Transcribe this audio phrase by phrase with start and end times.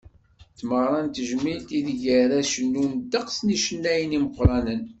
[0.51, 4.81] D tameɣra n tejmilt, ideg ara cennun ddeqs n yicennayen imeqqranen.